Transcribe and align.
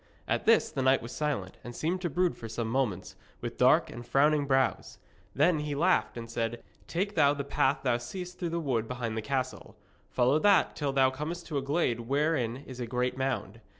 At 0.27 0.47
this 0.47 0.71
the 0.71 0.81
knight 0.81 1.03
was 1.03 1.11
silent, 1.11 1.59
and 1.63 1.75
seemed 1.75 2.01
to 2.01 2.09
brood 2.09 2.35
for 2.35 2.49
some 2.49 2.67
moments, 2.67 3.15
with 3.39 3.59
dark 3.59 3.91
and 3.91 4.03
frowning 4.03 4.47
brows. 4.47 4.97
Then 5.35 5.59
he 5.59 5.75
laughed 5.75 6.17
and 6.17 6.27
said: 6.27 6.63
'Take 6.87 7.13
thou 7.13 7.35
the 7.35 7.43
path 7.43 7.83
thou 7.83 7.97
seest 7.97 8.39
through 8.39 8.49
the 8.49 8.59
wood 8.59 8.87
behind 8.87 9.15
the 9.15 9.21
castle. 9.21 9.77
Follow 10.09 10.39
that 10.39 10.75
till 10.75 10.91
thou 10.91 11.11
comest 11.11 11.45
to 11.49 11.57
a 11.59 11.61
glade 11.61 11.99
wherein 11.99 12.63
is 12.65 12.79
a 12.79 12.87
great 12.87 13.15
mound. 13.15 13.61